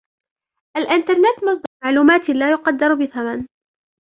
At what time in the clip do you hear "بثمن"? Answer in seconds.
2.95-3.47